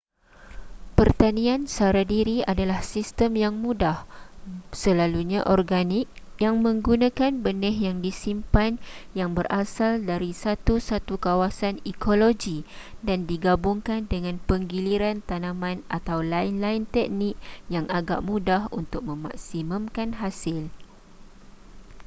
pertanian 0.97 1.61
sara 1.75 2.01
diri 2.13 2.37
adalah 2.51 2.81
sistem 2.93 3.31
yang 3.43 3.53
mudah 3.65 3.97
selalunya 4.83 5.41
organik 5.55 6.07
yang 6.43 6.55
menggunakan 6.65 7.33
benih 7.45 7.75
yang 7.87 7.97
disimpan 8.07 8.71
yang 9.19 9.29
berasal 9.37 9.91
dari 10.09 10.31
satu-satu 10.43 11.13
kawasan 11.27 11.75
ekologi 11.91 12.57
dan 13.07 13.19
digabungkan 13.31 14.01
dengan 14.13 14.35
penggiliran 14.49 15.17
tanaman 15.29 15.77
atau 15.97 16.17
lain-lain 16.33 16.83
teknik 16.95 17.35
yang 17.75 17.85
agak 17.99 18.19
mudah 18.29 18.61
untuk 18.79 19.01
memaksimumkan 19.09 20.09
hasil 20.21 20.57